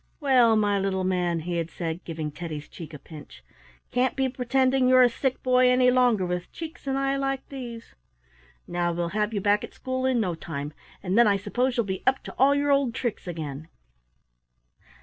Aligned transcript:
"Well, 0.19 0.55
my 0.55 0.79
little 0.79 1.03
man," 1.03 1.41
he 1.41 1.57
had 1.57 1.69
said, 1.69 2.03
giving 2.03 2.31
Teddy's 2.31 2.67
cheek 2.67 2.91
a 2.91 2.97
pinch, 2.97 3.43
"can't 3.91 4.15
be 4.15 4.27
pretending 4.29 4.87
you're 4.87 5.03
a 5.03 5.09
sick 5.09 5.43
boy 5.43 5.69
any 5.69 5.91
longer 5.91 6.25
with 6.25 6.51
cheeks 6.51 6.87
and 6.87 6.97
eyes 6.97 7.19
like 7.19 7.47
these. 7.49 7.93
Now 8.67 8.91
we'll 8.93 9.09
have 9.09 9.31
you 9.31 9.41
back 9.41 9.63
at 9.63 9.75
school 9.75 10.07
in 10.07 10.19
no 10.19 10.33
time, 10.33 10.73
and 11.03 11.19
then 11.19 11.27
I 11.27 11.37
suppose 11.37 11.77
you'll 11.77 11.85
be 11.85 12.01
up 12.07 12.23
to 12.23 12.33
all 12.39 12.55
your 12.55 12.71
old 12.71 12.95
tricks 12.95 13.27
again." 13.27 13.67